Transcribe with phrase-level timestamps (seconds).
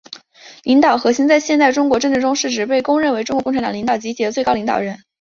[0.63, 4.97] 领导核心在现代中国政治中是指被公认为中国共产党领导集体的最高领导人。